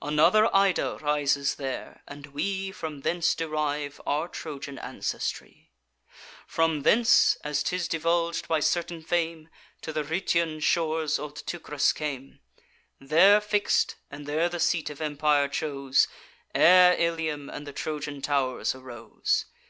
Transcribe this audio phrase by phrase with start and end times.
[0.00, 5.70] Another Ida rises there, and we From thence derive our Trojan ancestry.
[6.46, 9.50] From thence, as 'tis divulg'd by certain fame,
[9.82, 12.40] To the Rhoetean shores old Teucrus came;
[13.00, 16.08] There fix'd, and there the seat of empire chose,
[16.54, 19.44] Ere Ilium and the Trojan tow'rs arose.